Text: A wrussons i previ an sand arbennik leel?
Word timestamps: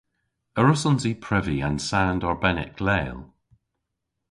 A 0.59 0.61
wrussons 0.61 1.03
i 1.11 1.13
previ 1.25 1.55
an 1.67 1.77
sand 1.89 2.21
arbennik 2.29 2.75
leel? 2.87 3.19